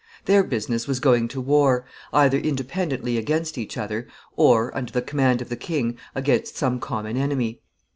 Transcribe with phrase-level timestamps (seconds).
[0.25, 5.43] Their business was going to war, either independently against each other, or, under the command
[5.43, 7.61] of the king, against some common enemy.